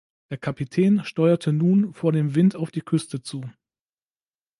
[0.31, 3.47] Der Kapitän steuerte nun vor dem Wind auf die Küste zu.